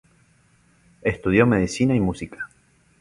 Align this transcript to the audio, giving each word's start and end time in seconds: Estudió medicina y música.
Estudió 1.03 1.45
medicina 1.45 1.93
y 1.95 1.99
música. 1.99 2.49